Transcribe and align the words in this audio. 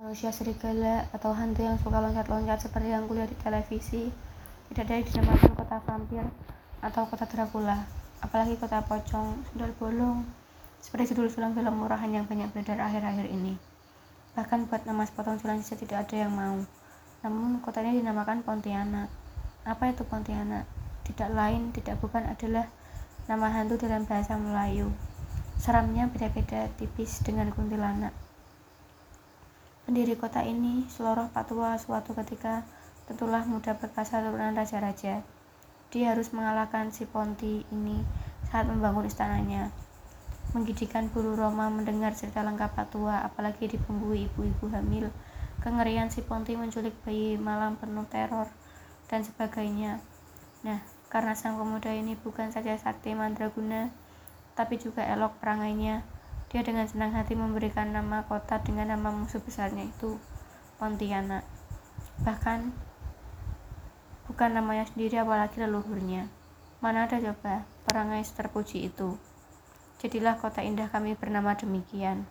manusia 0.00 0.32
serigala 0.32 1.04
atau 1.12 1.36
hantu 1.36 1.60
yang 1.60 1.76
suka 1.76 2.00
loncat-loncat 2.00 2.56
seperti 2.56 2.88
yang 2.88 3.04
kulihat 3.04 3.28
di 3.28 3.36
televisi 3.36 4.08
tidak 4.72 4.88
ada 4.88 4.92
yang 4.96 5.04
dinamakan 5.04 5.52
kota 5.52 5.76
vampir 5.84 6.24
atau 6.80 7.04
kota 7.04 7.28
Dracula 7.28 7.84
apalagi 8.24 8.56
kota 8.56 8.80
pocong 8.80 9.44
sundal 9.52 9.68
bolong 9.76 10.24
seperti 10.80 11.12
judul 11.12 11.28
film-film 11.28 11.84
murahan 11.84 12.08
yang 12.08 12.24
banyak 12.24 12.48
beredar 12.56 12.80
akhir-akhir 12.80 13.28
ini. 13.28 13.60
Bahkan 14.32 14.72
buat 14.72 14.88
nama 14.88 15.04
sepotong 15.04 15.36
jalan 15.36 15.60
saja 15.60 15.84
tidak 15.84 16.08
ada 16.08 16.24
yang 16.24 16.32
mau. 16.32 16.56
Namun 17.20 17.60
kota 17.60 17.84
ini 17.84 18.00
dinamakan 18.00 18.40
Pontianak. 18.40 19.12
Apa 19.68 19.92
itu 19.92 20.08
Pontianak? 20.08 20.64
Tidak 21.04 21.28
lain 21.36 21.76
tidak 21.76 22.00
bukan 22.00 22.24
adalah 22.24 22.72
nama 23.28 23.52
hantu 23.52 23.76
dalam 23.76 24.08
bahasa 24.08 24.40
Melayu. 24.40 24.88
Seramnya 25.60 26.08
beda-beda 26.08 26.72
tipis 26.80 27.20
dengan 27.20 27.52
kuntilanak 27.52 28.29
Pendiri 29.90 30.14
kota 30.14 30.46
ini, 30.46 30.86
Seloroh 30.86 31.34
Patua, 31.34 31.74
suatu 31.74 32.14
ketika 32.14 32.62
tentulah 33.10 33.42
muda 33.42 33.74
perkasa 33.74 34.22
turunan 34.22 34.54
raja-raja. 34.54 35.26
Dia 35.90 36.14
harus 36.14 36.30
mengalahkan 36.30 36.94
si 36.94 37.10
Ponti 37.10 37.66
ini 37.74 37.98
saat 38.46 38.70
membangun 38.70 39.10
istananya. 39.10 39.74
Menggidikan 40.54 41.10
bulu 41.10 41.34
Roma 41.34 41.66
mendengar 41.74 42.14
cerita 42.14 42.46
lengkap 42.46 42.70
Patua, 42.70 43.26
apalagi 43.26 43.66
dibumbui 43.66 44.30
ibu-ibu 44.30 44.70
hamil. 44.70 45.10
Kengerian 45.58 46.06
si 46.06 46.22
Ponti 46.22 46.54
menculik 46.54 46.94
bayi 47.02 47.34
malam 47.34 47.74
penuh 47.74 48.06
teror 48.06 48.46
dan 49.10 49.26
sebagainya. 49.26 49.98
Nah, 50.62 50.86
karena 51.10 51.34
sang 51.34 51.58
pemuda 51.58 51.90
ini 51.90 52.14
bukan 52.14 52.54
saja 52.54 52.78
sakti 52.78 53.10
mandraguna, 53.18 53.90
tapi 54.54 54.78
juga 54.78 55.02
elok 55.02 55.42
perangainya, 55.42 56.06
dia 56.50 56.66
dengan 56.66 56.82
senang 56.90 57.14
hati 57.14 57.38
memberikan 57.38 57.94
nama 57.94 58.26
kota 58.26 58.58
dengan 58.58 58.90
nama 58.90 59.14
musuh 59.14 59.38
besarnya 59.38 59.86
itu 59.86 60.18
Pontianak. 60.82 61.46
Bahkan 62.26 62.74
bukan 64.26 64.50
namanya 64.50 64.82
sendiri 64.90 65.22
apalagi 65.22 65.62
leluhurnya. 65.62 66.26
Mana 66.82 67.06
ada 67.06 67.22
coba 67.22 67.68
perangai 67.86 68.26
terpuji 68.26 68.90
itu. 68.90 69.14
Jadilah 70.02 70.42
kota 70.42 70.64
indah 70.64 70.90
kami 70.90 71.14
bernama 71.14 71.54
demikian. 71.54 72.26